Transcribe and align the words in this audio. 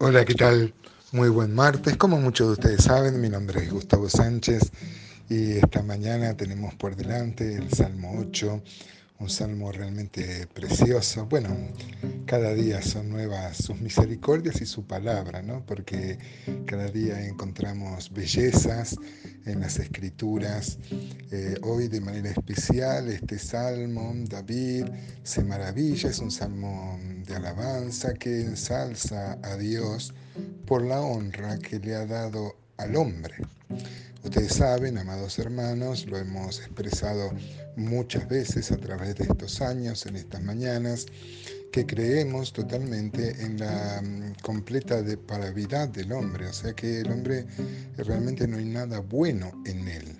Hola, 0.00 0.24
¿qué 0.24 0.34
tal? 0.34 0.72
Muy 1.10 1.28
buen 1.28 1.52
martes. 1.52 1.96
Como 1.96 2.20
muchos 2.20 2.46
de 2.46 2.52
ustedes 2.52 2.84
saben, 2.84 3.20
mi 3.20 3.28
nombre 3.28 3.64
es 3.64 3.72
Gustavo 3.72 4.08
Sánchez 4.08 4.70
y 5.28 5.54
esta 5.54 5.82
mañana 5.82 6.36
tenemos 6.36 6.72
por 6.76 6.94
delante 6.94 7.56
el 7.56 7.68
Salmo 7.72 8.14
8, 8.16 8.62
un 9.18 9.28
salmo 9.28 9.72
realmente 9.72 10.46
precioso. 10.54 11.26
Bueno, 11.26 11.48
cada 12.28 12.52
día 12.52 12.82
son 12.82 13.08
nuevas 13.08 13.56
sus 13.56 13.80
misericordias 13.80 14.60
y 14.60 14.66
su 14.66 14.86
palabra, 14.86 15.40
¿no? 15.40 15.64
Porque 15.64 16.18
cada 16.66 16.88
día 16.88 17.26
encontramos 17.26 18.12
bellezas 18.12 18.96
en 19.46 19.60
las 19.60 19.78
escrituras. 19.78 20.78
Eh, 21.30 21.56
hoy 21.62 21.88
de 21.88 22.02
manera 22.02 22.28
especial 22.28 23.08
este 23.08 23.38
salmo, 23.38 24.12
David 24.28 24.84
se 25.22 25.42
maravilla, 25.42 26.10
es 26.10 26.18
un 26.18 26.30
salmo 26.30 27.00
de 27.26 27.34
alabanza 27.34 28.12
que 28.12 28.42
ensalza 28.42 29.38
a 29.42 29.56
Dios 29.56 30.12
por 30.66 30.84
la 30.84 31.00
honra 31.00 31.58
que 31.58 31.78
le 31.78 31.94
ha 31.94 32.04
dado 32.04 32.56
al 32.76 32.94
hombre. 32.96 33.36
Ustedes 34.22 34.52
saben, 34.52 34.98
amados 34.98 35.38
hermanos, 35.38 36.04
lo 36.04 36.18
hemos 36.18 36.58
expresado 36.58 37.30
muchas 37.76 38.28
veces 38.28 38.70
a 38.70 38.76
través 38.76 39.14
de 39.16 39.24
estos 39.24 39.62
años, 39.62 40.04
en 40.04 40.16
estas 40.16 40.42
mañanas, 40.42 41.06
que 41.72 41.86
creemos 41.86 42.52
totalmente 42.52 43.30
en 43.42 43.58
la 43.58 44.02
mm, 44.02 44.42
completa 44.42 45.02
depravidad 45.02 45.88
del 45.88 46.12
hombre, 46.12 46.46
o 46.46 46.52
sea 46.52 46.72
que 46.72 47.00
el 47.00 47.10
hombre 47.10 47.46
realmente 47.96 48.46
no 48.46 48.56
hay 48.56 48.66
nada 48.66 49.00
bueno 49.00 49.52
en 49.66 49.88
él. 49.88 50.16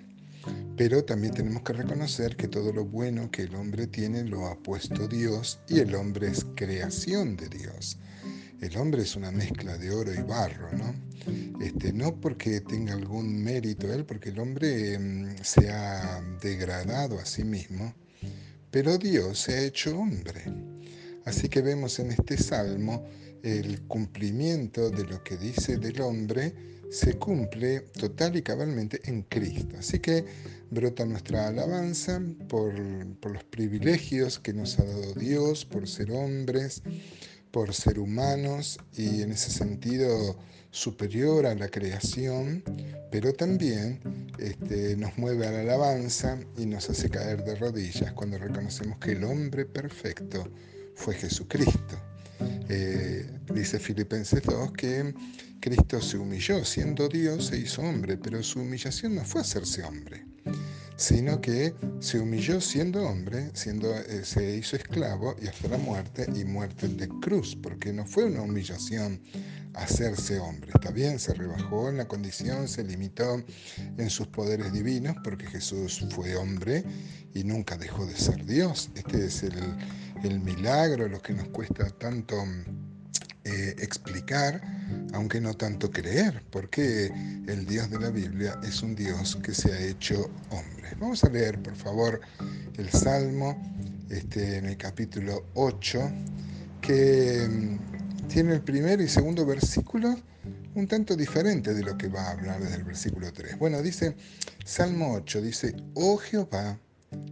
Pero 0.76 1.04
también 1.04 1.34
tenemos 1.34 1.62
que 1.62 1.72
reconocer 1.72 2.36
que 2.36 2.48
todo 2.48 2.72
lo 2.72 2.84
bueno 2.84 3.30
que 3.30 3.42
el 3.42 3.54
hombre 3.54 3.86
tiene 3.86 4.24
lo 4.24 4.46
ha 4.46 4.56
puesto 4.58 5.08
Dios 5.08 5.58
y 5.68 5.80
el 5.80 5.94
hombre 5.94 6.28
es 6.28 6.46
creación 6.54 7.36
de 7.36 7.48
Dios 7.48 7.98
el 8.60 8.77
hombre 8.77 9.02
es 9.02 9.14
una 9.14 9.30
mezcla 9.30 9.78
de 9.78 9.90
oro 9.90 10.12
y 10.12 10.22
barro, 10.22 10.70
¿no? 10.72 10.94
Este, 11.60 11.92
no 11.92 12.20
porque 12.20 12.60
tenga 12.60 12.94
algún 12.94 13.42
mérito 13.42 13.92
él, 13.92 14.05
porque 14.05 14.30
el 14.30 14.40
hombre 14.40 14.98
mm, 14.98 15.36
se 15.42 15.70
ha 15.70 16.20
degradado 16.40 17.18
a 17.18 17.24
sí 17.24 17.44
mismo, 17.44 17.94
pero 18.70 18.98
Dios 18.98 19.38
se 19.38 19.55
ha 19.55 19.62
hecho 19.62 19.96
hombre. 19.98 20.44
Así 21.28 21.50
que 21.50 21.60
vemos 21.60 21.98
en 21.98 22.10
este 22.10 22.38
salmo 22.38 23.04
el 23.42 23.82
cumplimiento 23.82 24.88
de 24.88 25.04
lo 25.04 25.22
que 25.22 25.36
dice 25.36 25.76
del 25.76 26.00
hombre 26.00 26.54
se 26.90 27.18
cumple 27.18 27.80
total 27.80 28.34
y 28.36 28.40
cabalmente 28.40 28.98
en 29.04 29.24
Cristo. 29.24 29.76
Así 29.78 29.98
que 29.98 30.24
brota 30.70 31.04
nuestra 31.04 31.48
alabanza 31.48 32.22
por, 32.48 32.72
los 32.72 33.44
privilegios 33.44 34.38
que 34.38 34.54
nos 34.54 34.78
ha 34.78 34.84
dado 34.84 35.12
Dios, 35.12 35.66
por 35.66 35.86
ser 35.86 36.12
hombres, 36.12 36.82
por 37.50 37.74
ser 37.74 37.98
humanos 37.98 38.78
y 38.96 39.20
en 39.20 39.32
ese 39.32 39.50
sentido 39.50 40.38
superior 40.70 41.44
a 41.44 41.54
la 41.54 41.68
creación, 41.68 42.64
pero 43.10 43.34
también 43.34 44.00
este, 44.38 44.96
nos 44.96 45.18
mueve 45.18 45.46
a 45.46 45.52
la 45.52 45.60
alabanza 45.60 46.40
y 46.56 46.64
nos 46.64 46.88
hace 46.88 47.10
caer 47.10 47.44
de 47.44 47.54
rodillas 47.56 48.14
cuando 48.14 48.38
reconocemos 48.38 48.96
que 48.96 49.12
el 49.12 49.24
hombre 49.24 49.66
perfecto 49.66 50.50
fue 50.98 51.14
Jesucristo. 51.14 51.96
Eh, 52.68 53.27
dice 53.54 53.78
Filipenses 53.78 54.42
2 54.42 54.72
que 54.72 55.14
Cristo 55.60 56.00
se 56.00 56.18
humilló, 56.18 56.64
siendo 56.64 57.08
Dios 57.08 57.46
se 57.46 57.58
hizo 57.58 57.82
hombre, 57.82 58.18
pero 58.18 58.42
su 58.42 58.60
humillación 58.60 59.14
no 59.14 59.24
fue 59.24 59.40
hacerse 59.40 59.82
hombre 59.84 60.27
sino 60.98 61.40
que 61.40 61.74
se 62.00 62.18
humilló 62.18 62.60
siendo 62.60 63.06
hombre, 63.06 63.52
siendo, 63.55 63.96
eh, 63.96 64.24
se 64.24 64.56
hizo 64.56 64.74
esclavo 64.74 65.36
y 65.40 65.46
hasta 65.46 65.68
la 65.68 65.78
muerte 65.78 66.27
y 66.34 66.44
muerte 66.44 66.88
de 66.88 67.08
cruz, 67.20 67.56
porque 67.62 67.92
no 67.92 68.05
fue 68.05 68.24
una 68.24 68.42
humillación 68.42 69.22
hacerse 69.74 70.40
hombre. 70.40 70.73
Está 70.74 70.90
bien, 70.90 71.20
se 71.20 71.34
rebajó 71.34 71.89
en 71.89 71.98
la 71.98 72.08
condición, 72.08 72.67
se 72.67 72.83
limitó 72.83 73.44
en 73.96 74.11
sus 74.11 74.27
poderes 74.27 74.73
divinos, 74.73 75.14
porque 75.23 75.46
Jesús 75.46 76.05
fue 76.11 76.34
hombre 76.34 76.83
y 77.33 77.44
nunca 77.44 77.77
dejó 77.77 78.05
de 78.05 78.17
ser 78.17 78.44
Dios. 78.44 78.90
Este 78.96 79.27
es 79.27 79.44
el, 79.44 79.55
el 80.24 80.40
milagro, 80.40 81.08
lo 81.08 81.20
que 81.20 81.33
nos 81.34 81.48
cuesta 81.48 81.89
tanto 81.90 82.36
eh, 83.45 83.74
explicar, 83.79 84.61
aunque 85.14 85.40
no 85.40 85.55
tanto 85.55 85.90
creer, 85.90 86.42
porque 86.51 87.06
el 87.46 87.64
Dios 87.67 87.89
de 87.90 87.98
la 87.98 88.11
Biblia 88.11 88.61
es 88.62 88.83
un 88.83 88.95
Dios 88.95 89.36
que 89.42 89.55
se 89.55 89.73
ha 89.73 89.80
hecho 89.80 90.30
hombre. 90.51 90.95
Vamos 91.01 91.24
a 91.24 91.30
leer, 91.30 91.62
por 91.62 91.74
favor, 91.74 92.20
el 92.77 92.90
Salmo 92.90 93.56
este, 94.11 94.58
en 94.58 94.67
el 94.67 94.77
capítulo 94.77 95.46
8, 95.55 96.11
que 96.83 97.48
mm, 97.48 98.29
tiene 98.29 98.55
el 98.55 98.61
primer 98.61 99.00
y 99.00 99.08
segundo 99.08 99.46
versículo 99.46 100.14
un 100.74 100.86
tanto 100.86 101.17
diferente 101.17 101.74
de 101.74 101.83
lo 101.83 101.96
que 101.96 102.08
va 102.08 102.23
a 102.23 102.30
hablar 102.33 102.61
desde 102.61 102.77
el 102.77 102.85
versículo 102.85 103.33
3. 103.33 103.58
Bueno, 103.58 103.80
dice 103.83 104.14
Salmo 104.64 105.14
8, 105.14 105.40
dice, 105.40 105.74
oh 105.95 106.18
Jehová, 106.18 106.79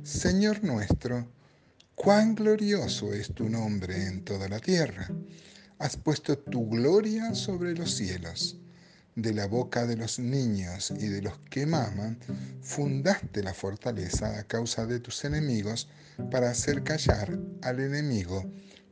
Señor 0.03 0.65
nuestro, 0.65 1.29
cuán 1.97 2.35
glorioso 2.35 3.13
es 3.15 3.35
tu 3.35 3.49
nombre 3.49 4.07
en 4.07 4.23
toda 4.23 4.49
la 4.49 4.61
tierra 4.61 5.09
has 5.79 5.97
puesto 5.97 6.39
tu 6.39 6.69
gloria 6.69 7.35
sobre 7.35 7.75
los 7.75 7.97
cielos. 7.97 8.59
De 9.15 9.33
la 9.33 9.47
boca 9.47 9.87
de 9.87 9.97
los 9.97 10.19
niños 10.19 10.91
y 10.91 11.07
de 11.09 11.23
los 11.23 11.39
que 11.51 11.65
maman, 11.65 12.19
fundaste 12.61 13.43
la 13.43 13.55
fortaleza 13.55 14.39
a 14.39 14.45
causa 14.45 14.85
de 14.85 15.01
tus 15.01 15.25
enemigos 15.25 15.89
para 16.31 16.51
hacer 16.51 16.83
callar 16.85 17.39
al 17.63 17.81
enemigo 17.81 18.45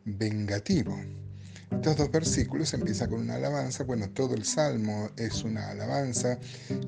vengativo. 0.06 0.98
Estos 1.74 1.96
dos 1.96 2.10
versículos 2.10 2.72
empiezan 2.72 3.10
con 3.10 3.20
una 3.20 3.34
alabanza. 3.34 3.84
Bueno, 3.84 4.08
todo 4.08 4.34
el 4.34 4.44
salmo 4.44 5.10
es 5.16 5.44
una 5.44 5.68
alabanza, 5.68 6.38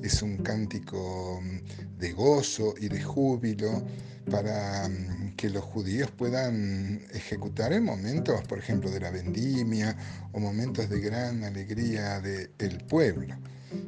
es 0.01 0.21
un 0.23 0.37
cántico 0.37 1.39
mm, 1.41 1.99
de 1.99 2.13
gozo 2.13 2.73
y 2.79 2.87
de 2.87 3.01
júbilo 3.03 3.83
para 4.31 4.89
mm, 4.89 5.35
que 5.35 5.49
los 5.49 5.63
judíos 5.63 6.09
puedan 6.11 7.05
ejecutar 7.13 7.73
en 7.73 7.83
momentos, 7.83 8.41
por 8.47 8.57
ejemplo, 8.57 8.89
de 8.89 8.99
la 8.99 9.11
vendimia 9.11 9.95
o 10.31 10.39
momentos 10.39 10.89
de 10.89 10.99
gran 10.99 11.43
alegría 11.43 12.19
del 12.19 12.77
pueblo. 12.87 13.35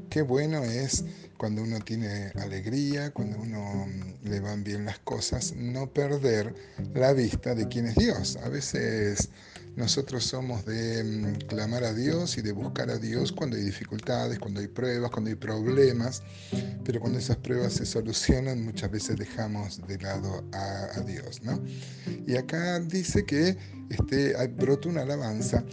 Qué 0.10 0.22
bueno 0.22 0.64
es 0.64 1.06
cuando 1.38 1.64
uno 1.64 1.80
tiene 1.80 2.32
alegría, 2.36 3.12
cuando 3.12 3.40
uno 3.40 3.88
mm, 3.88 4.30
le 4.30 4.40
van 4.42 4.64
bien 4.64 4.86
las 4.86 5.00
cosas, 5.00 5.54
no 5.56 5.90
perder 5.92 6.54
la 6.94 7.14
vista 7.14 7.56
de 7.56 7.68
quién 7.68 7.88
es 7.88 7.96
Dios. 7.96 8.38
A 8.44 8.50
veces 8.50 9.30
nosotros 9.80 10.26
somos 10.26 10.66
de 10.66 11.04
mm, 11.04 11.48
clamar 11.48 11.86
a 11.86 11.94
Dios 11.94 12.38
y 12.38 12.42
de 12.42 12.52
buscar 12.52 12.90
a 12.90 12.98
Dios 12.98 13.32
cuando 13.32 13.56
hay 13.56 13.64
dificultades, 13.64 14.38
cuando 14.38 14.60
hay 14.60 14.68
pruebas, 14.68 15.10
cuando 15.10 15.30
hay 15.30 15.38
problemas, 15.38 16.22
pero 16.84 17.00
cuando 17.00 17.18
esas 17.18 17.38
pruebas 17.38 17.74
se 17.74 17.86
solucionan 17.86 18.62
muchas 18.64 18.92
veces 18.92 19.18
dejamos 19.18 19.82
de 19.88 19.98
lado 19.98 20.44
a, 20.52 21.00
Dios. 21.08 21.42
¿no? 21.44 21.64
Y 22.28 22.36
acá 22.36 22.80
dice 22.82 23.26
que 23.26 23.58
este, 23.90 24.34
brota 24.48 24.90
una 24.90 25.04
alabanza 25.04 25.64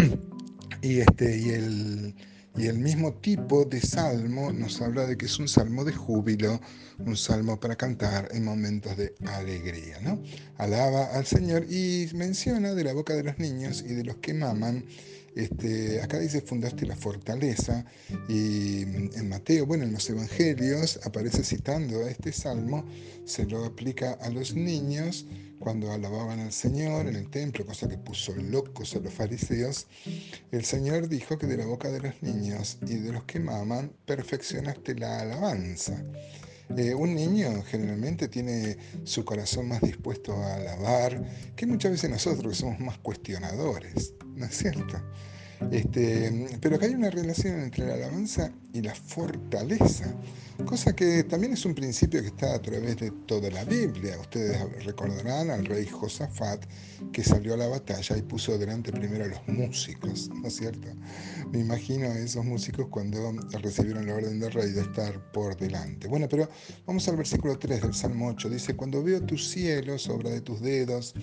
y, 0.82 0.98
este, 0.98 1.38
y 1.38 1.50
el 1.50 2.14
y 2.56 2.66
el 2.66 2.78
mismo 2.78 3.14
tipo 3.14 3.64
de 3.64 3.80
salmo 3.80 4.52
nos 4.52 4.80
habla 4.82 5.06
de 5.06 5.16
que 5.16 5.26
es 5.26 5.38
un 5.38 5.48
salmo 5.48 5.84
de 5.84 5.92
júbilo, 5.92 6.60
un 6.98 7.16
salmo 7.16 7.58
para 7.58 7.76
cantar 7.76 8.28
en 8.32 8.44
momentos 8.44 8.96
de 8.96 9.14
alegría. 9.26 10.00
¿no? 10.00 10.22
Alaba 10.58 11.06
al 11.14 11.24
Señor 11.24 11.64
y 11.70 12.08
menciona 12.14 12.74
de 12.74 12.84
la 12.84 12.92
boca 12.92 13.14
de 13.14 13.24
los 13.24 13.38
niños 13.38 13.82
y 13.86 13.94
de 13.94 14.04
los 14.04 14.16
que 14.16 14.34
maman. 14.34 14.84
Este, 15.34 16.02
acá 16.02 16.18
dice 16.18 16.42
fundaste 16.42 16.86
la 16.86 16.96
fortaleza 16.96 17.84
y 18.28 18.82
en 18.82 19.28
Mateo, 19.28 19.64
bueno, 19.64 19.84
en 19.84 19.92
los 19.92 20.08
evangelios 20.10 21.00
aparece 21.04 21.42
citando 21.42 22.06
este 22.06 22.32
salmo, 22.32 22.84
se 23.24 23.46
lo 23.46 23.64
aplica 23.64 24.12
a 24.12 24.28
los 24.28 24.54
niños 24.54 25.26
cuando 25.58 25.92
alababan 25.92 26.40
al 26.40 26.52
Señor 26.52 27.06
en 27.06 27.16
el 27.16 27.30
templo, 27.30 27.64
cosa 27.64 27.88
que 27.88 27.96
puso 27.96 28.34
locos 28.34 28.94
a 28.96 28.98
los 28.98 29.14
fariseos, 29.14 29.86
el 30.50 30.64
Señor 30.64 31.08
dijo 31.08 31.38
que 31.38 31.46
de 31.46 31.56
la 31.56 31.66
boca 31.66 31.90
de 31.90 32.00
los 32.00 32.22
niños 32.22 32.78
y 32.86 32.96
de 32.96 33.12
los 33.12 33.24
que 33.24 33.38
maman 33.38 33.92
perfeccionaste 34.04 34.96
la 34.96 35.20
alabanza. 35.20 36.02
Un 36.74 37.14
niño 37.14 37.62
generalmente 37.64 38.28
tiene 38.28 38.78
su 39.04 39.26
corazón 39.26 39.68
más 39.68 39.82
dispuesto 39.82 40.34
a 40.34 40.54
alabar 40.54 41.22
que 41.54 41.66
muchas 41.66 41.92
veces 41.92 42.08
nosotros 42.08 42.52
que 42.52 42.58
somos 42.58 42.80
más 42.80 42.96
cuestionadores, 42.98 44.14
¿no 44.34 44.46
es 44.46 44.56
cierto? 44.56 44.96
Este, 45.70 46.58
pero 46.60 46.76
acá 46.76 46.86
hay 46.86 46.94
una 46.94 47.10
relación 47.10 47.60
entre 47.60 47.86
la 47.86 47.94
alabanza 47.94 48.52
y 48.72 48.82
la 48.82 48.94
fortaleza, 48.94 50.14
cosa 50.66 50.94
que 50.94 51.24
también 51.24 51.52
es 51.52 51.64
un 51.64 51.74
principio 51.74 52.20
que 52.20 52.28
está 52.28 52.54
a 52.54 52.62
través 52.62 52.96
de 52.98 53.10
toda 53.26 53.50
la 53.50 53.64
Biblia. 53.64 54.18
Ustedes 54.20 54.84
recordarán 54.84 55.50
al 55.50 55.64
rey 55.64 55.86
Josafat 55.86 56.64
que 57.12 57.22
salió 57.22 57.54
a 57.54 57.56
la 57.56 57.68
batalla 57.68 58.16
y 58.16 58.22
puso 58.22 58.56
delante 58.58 58.92
primero 58.92 59.24
a 59.24 59.28
los 59.28 59.48
músicos, 59.48 60.30
¿no 60.34 60.48
es 60.48 60.56
cierto? 60.56 60.88
Me 61.50 61.60
imagino 61.60 62.06
a 62.06 62.18
esos 62.18 62.44
músicos 62.44 62.88
cuando 62.88 63.32
recibieron 63.60 64.06
la 64.06 64.14
orden 64.14 64.40
del 64.40 64.52
rey 64.52 64.70
de 64.70 64.82
estar 64.82 65.32
por 65.32 65.56
delante. 65.56 66.08
Bueno, 66.08 66.28
pero 66.28 66.48
vamos 66.86 67.06
al 67.08 67.16
versículo 67.16 67.58
3 67.58 67.82
del 67.82 67.94
Salmo 67.94 68.28
8. 68.28 68.50
Dice, 68.50 68.74
cuando 68.74 69.02
veo 69.02 69.20
tus 69.22 69.48
cielos, 69.48 70.08
obra 70.08 70.30
de 70.30 70.40
tus 70.40 70.60
dedos, 70.60 71.14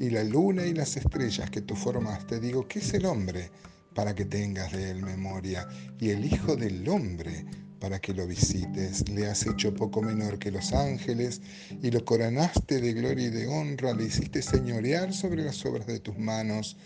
y 0.00 0.10
la 0.10 0.24
luna 0.24 0.64
y 0.66 0.74
las 0.74 0.96
estrellas 0.96 1.50
que 1.50 1.60
tú 1.60 1.74
formaste, 1.74 2.40
digo, 2.40 2.66
¿qué 2.66 2.78
es 2.78 2.94
el 2.94 3.06
hombre? 3.06 3.50
Para 3.94 4.14
que 4.14 4.24
tengas 4.24 4.72
de 4.72 4.90
él 4.90 5.02
memoria, 5.02 5.66
y 6.00 6.10
el 6.10 6.24
Hijo 6.24 6.56
del 6.56 6.88
Hombre 6.88 7.44
para 7.84 8.00
que 8.00 8.14
lo 8.14 8.26
visites. 8.26 9.06
Le 9.10 9.26
has 9.26 9.46
hecho 9.46 9.74
poco 9.74 10.00
menor 10.00 10.38
que 10.38 10.50
los 10.50 10.72
ángeles 10.72 11.42
y 11.82 11.90
lo 11.90 12.02
coronaste 12.02 12.80
de 12.80 12.94
gloria 12.94 13.26
y 13.26 13.30
de 13.30 13.46
honra, 13.46 13.92
le 13.92 14.04
hiciste 14.04 14.40
señorear 14.40 15.12
sobre 15.12 15.44
las 15.44 15.66
obras 15.66 15.86
de 15.86 16.00
tus 16.00 16.16
manos, 16.16 16.78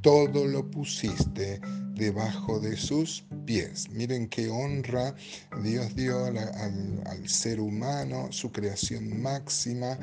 todo 0.00 0.46
lo 0.46 0.70
pusiste 0.70 1.60
debajo 1.94 2.58
de 2.58 2.74
sus 2.78 3.24
pies. 3.44 3.90
Miren 3.90 4.28
qué 4.28 4.48
honra 4.48 5.14
Dios 5.62 5.94
dio 5.94 6.24
al, 6.24 7.28
ser 7.28 7.60
humano, 7.60 8.28
su 8.30 8.50
creación 8.50 9.20
máxima. 9.20 9.98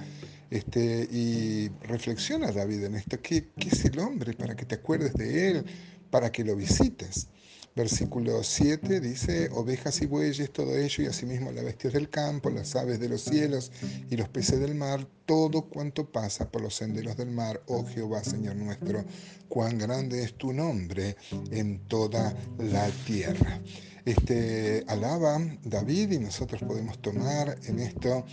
Este, 0.52 1.08
y 1.12 1.70
reflexiona 1.82 2.52
David 2.52 2.84
en 2.84 2.94
esto, 2.94 3.20
¿qué, 3.24 3.50
¿qué 3.58 3.70
es 3.70 3.86
el 3.86 3.98
hombre 3.98 4.34
para 4.34 4.56
que 4.56 4.66
te 4.66 4.76
acuerdes 4.76 5.16
de 5.16 5.50
él, 5.50 5.66
para 6.14 6.32
que 6.32 6.44
lo 6.44 6.56
visites? 6.56 7.28
Versículo 7.76 8.44
7 8.44 9.00
dice, 9.00 9.50
ovejas 9.52 10.00
y 10.04 10.06
bueyes, 10.06 10.54
todo 10.54 10.78
ello, 10.78 11.04
y 11.04 11.08
asimismo 11.08 11.52
las 11.52 11.66
bestias 11.66 11.94
del 11.94 12.08
campo, 12.08 12.52
las 12.52 12.76
aves 12.76 13.00
de 13.00 13.10
los 13.10 13.22
cielos 13.22 13.72
y 14.12 14.16
los 14.16 14.30
peces 14.30 14.60
del 14.60 14.76
mar, 14.76 15.08
todo 15.26 15.64
cuanto 15.64 16.12
pasa 16.12 16.52
por 16.52 16.62
los 16.62 16.76
senderos 16.76 17.18
del 17.18 17.32
mar, 17.32 17.64
oh 17.66 17.84
Jehová, 17.84 18.24
Señor 18.24 18.58
nuestro, 18.58 19.04
cuán 19.50 19.80
grande 19.80 20.24
es 20.24 20.38
tu 20.38 20.54
nombre 20.54 21.16
en 21.50 21.80
toda 21.88 22.38
la 22.60 22.88
tierra. 23.08 23.60
Este, 24.06 24.84
alaba 24.88 25.40
David 25.64 26.12
y 26.12 26.20
nosotros 26.20 26.62
podemos 26.62 27.02
tomar 27.02 27.58
en 27.66 27.80
esto 27.80 28.24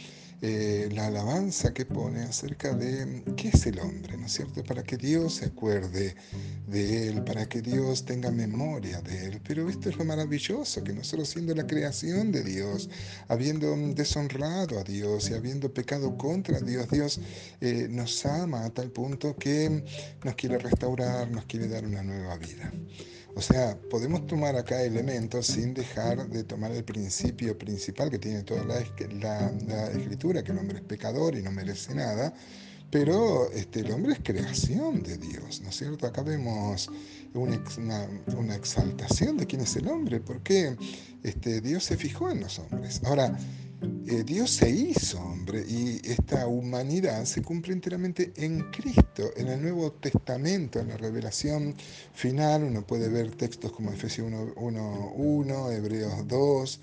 eh, 0.43 0.89
la 0.93 1.09
alabanza 1.09 1.75
que 1.75 1.85
pone 1.85 2.23
acerca 2.23 2.75
de 2.75 3.23
qué 3.37 3.49
es 3.49 3.67
el 3.67 3.79
hombre, 3.79 4.17
¿no 4.17 4.25
es 4.25 4.33
cierto? 4.33 4.65
Para 4.65 4.83
que 4.83 4.97
Dios 4.97 5.35
se 5.35 5.47
acuerde 5.47 6.17
de 6.67 7.09
él, 7.09 7.25
para 7.25 7.47
que 7.47 7.61
Dios 7.61 8.07
tenga 8.07 8.31
memoria 8.31 9.03
de 9.03 9.27
él. 9.27 9.41
Pero 9.47 9.69
esto 9.69 9.91
es 9.91 9.99
lo 9.99 10.05
maravilloso, 10.05 10.83
que 10.83 10.95
nosotros 10.95 11.29
siendo 11.29 11.55
la 11.55 11.67
creación 11.67 12.33
de 12.33 12.43
Dios, 12.43 12.89
habiendo 13.29 13.77
deshonrado 13.95 14.79
a 14.79 14.85
Dios 14.85 15.29
y 15.31 15.35
habiendo 15.35 15.75
pecado 15.75 16.17
contra 16.17 16.59
Dios, 16.61 16.89
Dios 16.91 17.21
eh, 17.61 17.87
nos 17.91 18.25
ama 18.25 18.65
a 18.65 18.71
tal 18.71 18.91
punto 18.91 19.37
que 19.37 19.85
nos 20.25 20.35
quiere 20.37 20.59
restaurar, 20.59 21.31
nos 21.31 21.45
quiere 21.45 21.69
dar 21.69 21.85
una 21.85 22.03
nueva 22.03 22.39
vida. 22.39 22.73
O 23.35 23.41
sea, 23.41 23.79
podemos 23.89 24.27
tomar 24.27 24.57
acá 24.57 24.83
elementos 24.83 25.47
sin 25.47 25.73
dejar 25.73 26.29
de 26.29 26.45
tomar 26.45 26.73
el 26.73 26.85
principio 26.85 27.57
principal 27.57 28.11
que 28.11 28.19
tiene 28.19 28.43
toda 28.43 28.65
la, 28.65 28.79
escritura, 28.79 30.43
que 30.43 30.53
el 30.53 30.59
hombre 30.59 30.79
es 30.79 30.85
pecador 30.85 31.37
y 31.37 31.43
no 31.43 31.53
merece 31.53 31.95
nada, 31.95 32.35
pero 32.91 33.51
este, 33.53 33.81
el 33.81 33.93
hombre 33.93 34.15
es 34.15 34.21
creación 34.23 35.03
de 35.03 35.17
Dios, 35.17 35.61
¿no 35.63 35.69
es 35.69 35.77
cierto? 35.77 36.07
Acá 36.07 36.23
vemos 36.23 36.91
una, 37.35 38.55
exaltación 38.55 39.37
de 39.37 39.47
quién 39.47 39.63
es 39.63 39.77
el 39.77 39.87
hombre, 39.87 40.21
porque 40.21 40.77
este, 41.23 41.61
Dios 41.61 41.85
se 41.85 41.97
fijó 41.97 42.31
en 42.31 42.41
los 42.41 42.59
hombres. 42.59 43.01
Ahora, 43.05 43.39
eh, 44.07 44.25
Dios 44.25 44.51
se 44.51 44.69
hizo 44.69 45.21
hombre 45.21 45.65
y 45.69 46.01
esta 46.05 46.47
humanidad 46.47 47.25
se 47.25 47.43
cumple 47.43 47.73
enteramente 47.73 48.33
en 48.37 48.71
Cristo. 48.71 49.31
En 49.37 49.49
el 49.49 49.63
Nuevo 49.63 49.93
Testamento, 49.93 50.81
en 50.81 50.89
la 50.89 50.97
revelación 50.97 51.75
final, 52.13 52.65
uno 52.65 52.87
puede 52.87 53.09
ver 53.09 53.31
textos 53.31 53.73
como 53.73 53.93
Efesios 53.93 54.29
1.1, 54.29 55.73
Hebreos 55.73 56.27
2, 56.27 56.81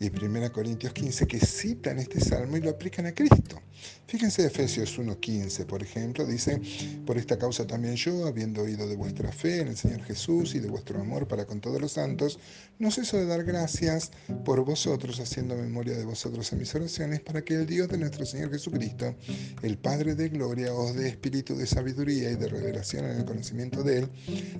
y 0.00 0.08
1 0.08 0.52
Corintios 0.52 0.92
15 0.92 1.26
que 1.26 1.40
citan 1.40 1.98
este 1.98 2.20
salmo 2.20 2.56
y 2.56 2.60
lo 2.60 2.70
aplican 2.70 3.06
a 3.06 3.14
Cristo. 3.14 3.60
Fíjense 4.08 4.46
Efesios 4.46 4.98
1.15, 4.98 5.66
por 5.66 5.82
ejemplo, 5.82 6.24
dice, 6.24 6.58
por 7.04 7.18
esta 7.18 7.38
causa 7.38 7.66
también 7.66 7.94
yo, 7.94 8.26
habiendo 8.26 8.62
oído 8.62 8.88
de 8.88 8.96
vuestra 8.96 9.30
fe 9.30 9.60
en 9.60 9.68
el 9.68 9.76
Señor 9.76 10.02
Jesús 10.02 10.54
y 10.54 10.60
de 10.60 10.70
vuestro 10.70 10.98
amor 10.98 11.28
para 11.28 11.44
con 11.44 11.60
todos 11.60 11.78
los 11.78 11.92
santos, 11.92 12.38
no 12.78 12.90
ceso 12.90 13.18
de 13.18 13.26
dar 13.26 13.44
gracias 13.44 14.10
por 14.46 14.64
vosotros, 14.64 15.20
haciendo 15.20 15.56
memoria 15.56 15.94
de 15.94 16.06
vosotros 16.06 16.50
en 16.52 16.60
mis 16.60 16.74
oraciones, 16.74 17.20
para 17.20 17.42
que 17.42 17.52
el 17.52 17.66
Dios 17.66 17.88
de 17.88 17.98
nuestro 17.98 18.24
Señor 18.24 18.50
Jesucristo, 18.50 19.14
el 19.62 19.76
Padre 19.76 20.14
de 20.14 20.30
gloria, 20.30 20.72
os 20.72 20.94
dé 20.94 21.08
espíritu 21.08 21.54
de 21.54 21.66
sabiduría 21.66 22.30
y 22.30 22.36
de 22.36 22.48
revelación 22.48 23.04
en 23.04 23.18
el 23.18 23.24
conocimiento 23.26 23.82
de 23.82 23.98
Él, 23.98 24.08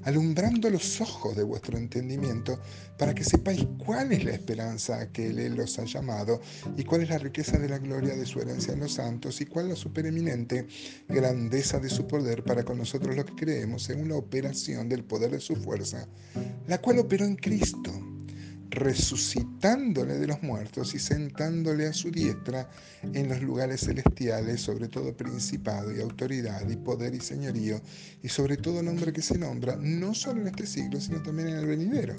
alumbrando 0.04 0.68
los 0.68 1.00
ojos 1.00 1.34
de 1.34 1.44
vuestro 1.44 1.78
entendimiento, 1.78 2.60
para 2.98 3.14
que 3.14 3.24
sepáis 3.24 3.66
cuál 3.78 4.12
es 4.12 4.24
la 4.24 4.32
esperanza 4.32 5.10
que 5.10 5.28
Él 5.28 5.54
los 5.54 5.78
ha 5.78 5.84
llamado 5.84 6.42
y 6.76 6.84
cuál 6.84 7.00
es 7.00 7.08
la 7.08 7.18
riqueza 7.18 7.56
de 7.56 7.70
la 7.70 7.78
gloria 7.78 8.14
de 8.14 8.26
su 8.26 8.40
herencia 8.40 8.74
en 8.74 8.80
los 8.80 8.92
santos 8.92 9.07
y 9.40 9.46
cuál 9.46 9.70
la 9.70 9.76
supereminente 9.76 10.66
grandeza 11.08 11.78
de 11.78 11.88
su 11.88 12.06
poder 12.06 12.44
para 12.44 12.64
con 12.64 12.76
nosotros 12.76 13.16
los 13.16 13.24
que 13.24 13.34
creemos 13.34 13.84
según 13.84 14.08
la 14.08 14.16
operación 14.16 14.88
del 14.88 15.02
poder 15.02 15.30
de 15.30 15.40
su 15.40 15.56
fuerza, 15.56 16.06
la 16.66 16.78
cual 16.78 16.98
operó 16.98 17.24
en 17.24 17.36
Cristo 17.36 17.92
resucitándole 18.70 20.18
de 20.18 20.26
los 20.26 20.42
muertos 20.42 20.94
y 20.94 20.98
sentándole 20.98 21.86
a 21.86 21.92
su 21.92 22.10
diestra 22.10 22.68
en 23.02 23.28
los 23.28 23.40
lugares 23.42 23.80
celestiales, 23.80 24.60
sobre 24.60 24.88
todo 24.88 25.16
principado 25.16 25.94
y 25.94 26.00
autoridad 26.00 26.68
y 26.68 26.76
poder 26.76 27.14
y 27.14 27.20
señorío, 27.20 27.80
y 28.22 28.28
sobre 28.28 28.56
todo 28.56 28.82
nombre 28.82 29.12
que 29.12 29.22
se 29.22 29.38
nombra, 29.38 29.76
no 29.76 30.14
solo 30.14 30.42
en 30.42 30.48
este 30.48 30.66
siglo, 30.66 31.00
sino 31.00 31.22
también 31.22 31.48
en 31.48 31.56
el 31.56 31.66
venidero. 31.66 32.14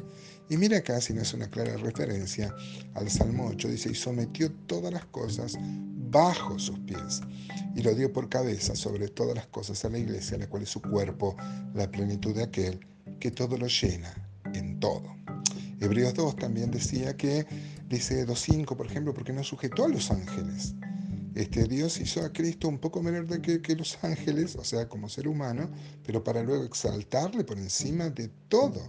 Y 0.49 0.57
mira 0.57 0.79
acá, 0.79 0.99
si 0.99 1.13
no 1.13 1.21
es 1.21 1.33
una 1.33 1.49
clara 1.49 1.77
referencia 1.77 2.53
al 2.95 3.09
Salmo 3.09 3.47
8, 3.47 3.67
dice, 3.67 3.91
y 3.91 3.95
sometió 3.95 4.51
todas 4.65 4.91
las 4.91 5.05
cosas 5.05 5.57
bajo 6.09 6.57
sus 6.59 6.79
pies, 6.79 7.21
y 7.75 7.81
lo 7.81 7.93
dio 7.93 8.11
por 8.11 8.29
cabeza 8.29 8.75
sobre 8.75 9.07
todas 9.07 9.35
las 9.35 9.47
cosas 9.47 9.83
a 9.85 9.89
la 9.89 9.99
iglesia, 9.99 10.37
la 10.37 10.47
cual 10.47 10.63
es 10.63 10.69
su 10.69 10.81
cuerpo, 10.81 11.35
la 11.73 11.89
plenitud 11.89 12.35
de 12.35 12.43
aquel 12.43 12.79
que 13.19 13.31
todo 13.31 13.57
lo 13.57 13.67
llena 13.67 14.13
en 14.53 14.79
todo. 14.79 15.15
Hebreos 15.79 16.13
2 16.13 16.35
también 16.35 16.71
decía 16.71 17.15
que, 17.15 17.45
dice 17.87 18.27
2.5 18.27 18.75
por 18.75 18.85
ejemplo, 18.85 19.13
porque 19.13 19.33
no 19.33 19.43
sujetó 19.43 19.85
a 19.85 19.89
los 19.89 20.11
ángeles. 20.11 20.75
Este, 21.35 21.65
Dios 21.65 22.01
hizo 22.01 22.25
a 22.25 22.33
Cristo 22.33 22.67
un 22.67 22.79
poco 22.79 23.01
menor 23.01 23.27
de 23.27 23.41
que, 23.41 23.61
que, 23.61 23.75
los 23.75 23.97
ángeles, 24.03 24.55
o 24.55 24.63
sea, 24.63 24.89
como 24.89 25.07
ser 25.07 25.27
humano, 25.27 25.69
pero 26.05 26.23
para 26.23 26.43
luego 26.43 26.63
exaltarle 26.63 27.43
por 27.43 27.57
encima 27.57 28.09
de 28.09 28.29
todo. 28.49 28.81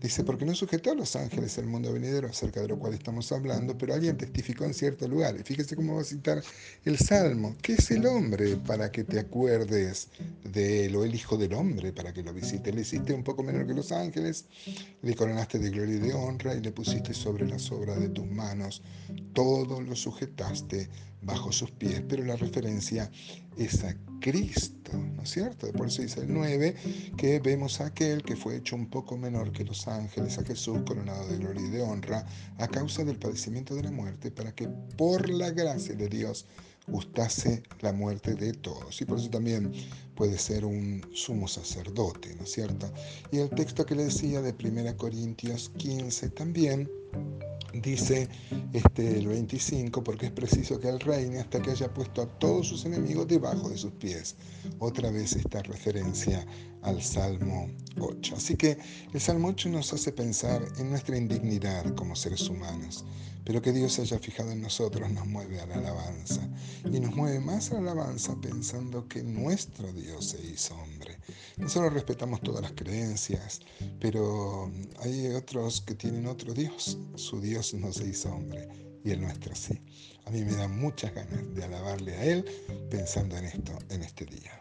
Dice, 0.00 0.24
porque 0.24 0.44
no 0.44 0.54
sujetó 0.54 0.92
a 0.92 0.94
los 0.94 1.16
ángeles 1.16 1.56
el 1.56 1.66
mundo 1.66 1.92
venidero 1.92 2.28
acerca 2.28 2.60
de 2.60 2.68
lo 2.68 2.78
cual 2.78 2.92
estamos 2.94 3.32
hablando, 3.32 3.76
pero 3.78 3.94
alguien 3.94 4.16
testificó 4.16 4.64
en 4.64 4.74
cierto 4.74 5.08
lugar. 5.08 5.36
Y 5.40 5.42
fíjese 5.42 5.74
cómo 5.74 5.94
va 5.94 6.02
a 6.02 6.04
citar 6.04 6.42
el 6.84 6.98
Salmo. 6.98 7.56
¿Qué 7.62 7.74
es 7.74 7.90
el 7.90 8.06
hombre 8.06 8.56
para 8.56 8.92
que 8.92 9.04
te 9.04 9.18
acuerdes 9.18 10.08
de 10.44 10.86
él? 10.86 10.96
O 10.96 11.04
el 11.04 11.14
Hijo 11.14 11.38
del 11.38 11.54
Hombre 11.54 11.92
para 11.92 12.12
que 12.12 12.22
lo 12.22 12.34
visite. 12.34 12.72
Le 12.72 12.82
hiciste 12.82 13.14
un 13.14 13.24
poco 13.24 13.42
menor 13.42 13.66
que 13.66 13.74
los 13.74 13.90
ángeles, 13.90 14.44
le 15.02 15.14
coronaste 15.14 15.58
de 15.58 15.70
gloria 15.70 15.96
y 15.96 16.00
de 16.00 16.12
honra 16.12 16.54
y 16.54 16.60
le 16.60 16.72
pusiste 16.72 17.14
sobre 17.14 17.46
las 17.46 17.72
obras 17.72 17.98
de 17.98 18.10
tus 18.10 18.26
manos. 18.26 18.82
Todo 19.32 19.80
lo 19.80 19.96
sujetaste 19.96 20.90
bajo 21.22 21.52
sus 21.52 21.70
pies. 21.70 22.02
Pero 22.06 22.22
la 22.24 22.36
referencia 22.36 23.10
es 23.56 23.84
a 23.84 23.96
Cristo, 24.20 24.92
¿no 24.96 25.22
es 25.22 25.30
cierto? 25.30 25.70
Por 25.72 25.88
eso 25.88 26.02
dice 26.02 26.20
el 26.20 26.32
9, 26.32 26.74
que 27.16 27.38
vemos 27.40 27.80
a 27.80 27.86
aquel 27.86 28.22
que 28.22 28.36
fue 28.36 28.56
hecho 28.56 28.76
un 28.76 28.88
poco 28.88 29.16
menor 29.16 29.52
que 29.52 29.64
los 29.64 29.86
ángeles, 29.88 30.38
a 30.38 30.44
Jesús 30.44 30.80
coronado 30.86 31.26
de 31.28 31.38
gloria 31.38 31.66
y 31.66 31.70
de 31.70 31.82
honra, 31.82 32.26
a 32.58 32.68
causa 32.68 33.04
del 33.04 33.18
padecimiento 33.18 33.74
de 33.74 33.84
la 33.84 33.90
muerte, 33.90 34.30
para 34.30 34.54
que 34.54 34.68
por 34.96 35.28
la 35.28 35.50
gracia 35.50 35.94
de 35.94 36.08
Dios 36.08 36.46
gustase 36.88 37.62
la 37.80 37.92
muerte 37.92 38.34
de 38.34 38.52
todos. 38.52 39.00
Y 39.00 39.04
por 39.04 39.18
eso 39.18 39.30
también 39.30 39.72
puede 40.14 40.38
ser 40.38 40.64
un 40.64 41.04
sumo 41.12 41.48
sacerdote, 41.48 42.34
¿no 42.36 42.44
es 42.44 42.52
cierto? 42.52 42.92
Y 43.32 43.38
el 43.38 43.50
texto 43.50 43.84
que 43.84 43.94
le 43.94 44.04
decía 44.04 44.40
de 44.40 44.52
1 44.52 44.96
Corintios 44.96 45.70
15 45.76 46.30
también 46.30 46.88
dice 47.72 48.28
este, 48.72 49.18
el 49.18 49.26
25, 49.26 50.02
porque 50.02 50.26
es 50.26 50.32
preciso 50.32 50.80
que 50.80 50.88
él 50.88 51.00
reine 51.00 51.40
hasta 51.40 51.60
que 51.60 51.70
haya 51.70 51.92
puesto 51.92 52.22
a 52.22 52.26
todos 52.26 52.68
sus 52.68 52.84
enemigos 52.84 53.28
debajo 53.28 53.68
de 53.68 53.78
sus 53.78 53.92
pies. 53.92 54.36
Otra 54.78 55.10
vez 55.10 55.34
esta 55.36 55.62
referencia 55.62 56.46
al 56.86 57.02
Salmo 57.02 57.68
8. 58.00 58.36
Así 58.36 58.56
que 58.56 58.78
el 59.12 59.20
Salmo 59.20 59.48
8 59.48 59.68
nos 59.68 59.92
hace 59.92 60.12
pensar 60.12 60.62
en 60.78 60.90
nuestra 60.90 61.16
indignidad 61.16 61.94
como 61.94 62.14
seres 62.14 62.48
humanos, 62.48 63.04
pero 63.44 63.60
que 63.60 63.72
Dios 63.72 63.98
haya 63.98 64.18
fijado 64.18 64.52
en 64.52 64.62
nosotros 64.62 65.10
nos 65.10 65.26
mueve 65.26 65.60
a 65.60 65.66
la 65.66 65.76
alabanza 65.76 66.48
y 66.84 67.00
nos 67.00 67.14
mueve 67.14 67.40
más 67.40 67.70
a 67.70 67.74
la 67.74 67.92
alabanza 67.92 68.36
pensando 68.40 69.06
que 69.08 69.22
nuestro 69.22 69.92
Dios 69.92 70.30
se 70.30 70.40
hizo 70.46 70.74
hombre. 70.76 71.18
Nosotros 71.56 71.92
respetamos 71.92 72.40
todas 72.40 72.62
las 72.62 72.72
creencias, 72.72 73.60
pero 74.00 74.70
hay 75.00 75.26
otros 75.28 75.80
que 75.80 75.94
tienen 75.94 76.26
otro 76.26 76.54
Dios. 76.54 76.98
Su 77.16 77.40
Dios 77.40 77.74
no 77.74 77.92
se 77.92 78.08
hizo 78.08 78.32
hombre 78.32 78.68
y 79.04 79.10
el 79.10 79.20
nuestro 79.20 79.54
sí. 79.54 79.80
A 80.24 80.30
mí 80.30 80.44
me 80.44 80.52
da 80.52 80.68
muchas 80.68 81.14
ganas 81.14 81.54
de 81.54 81.64
alabarle 81.64 82.14
a 82.14 82.24
Él 82.24 82.44
pensando 82.90 83.36
en 83.36 83.44
esto 83.44 83.72
en 83.90 84.02
este 84.02 84.24
día. 84.24 84.60